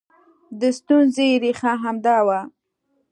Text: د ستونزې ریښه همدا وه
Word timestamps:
د 0.59 0.61
ستونزې 0.77 1.27
ریښه 1.41 1.71
همدا 1.83 2.17
وه 2.27 2.39